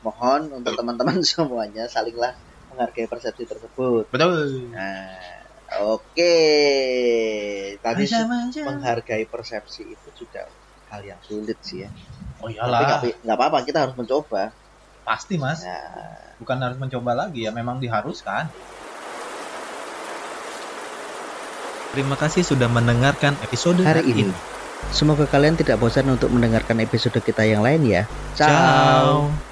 mohon 0.00 0.40
untuk 0.54 0.72
teman-teman 0.78 1.18
semuanya 1.28 1.84
salinglah 1.86 2.32
menghargai 2.72 3.06
persepsi 3.06 3.44
tersebut. 3.44 4.04
betul 4.08 4.32
Nah, 4.72 5.18
oke. 5.84 6.34
Tadi 7.82 8.04
aja. 8.06 8.20
menghargai 8.64 9.24
persepsi 9.28 9.82
itu 9.94 10.08
juga 10.14 10.42
hal 10.88 11.02
yang 11.04 11.20
sulit 11.20 11.58
sih 11.60 11.84
ya. 11.84 11.90
oh 12.40 12.48
Tapi 12.48 12.54
iyalah 12.54 12.80
nggak 12.80 13.00
nggak 13.24 13.36
apa-apa, 13.38 13.58
kita 13.66 13.78
harus 13.84 13.94
mencoba. 13.98 14.44
Pasti 15.08 15.40
mas 15.40 15.64
Nah, 15.64 16.36
bukan 16.36 16.60
harus 16.60 16.76
mencoba 16.76 17.16
lagi 17.16 17.48
ya 17.48 17.50
memang 17.50 17.80
diharuskan 17.80 18.52
Terima 21.88 22.20
kasih 22.20 22.44
sudah 22.44 22.68
mendengarkan 22.68 23.32
episode 23.40 23.80
hari 23.80 24.04
ini. 24.12 24.28
Semoga 24.92 25.24
kalian 25.24 25.56
tidak 25.56 25.80
bosan 25.80 26.06
untuk 26.12 26.28
mendengarkan 26.30 26.84
episode 26.84 27.16
kita 27.24 27.48
yang 27.48 27.64
lain 27.64 27.80
ya. 27.88 28.02
Ciao. 28.36 29.32
Ciao. 29.32 29.47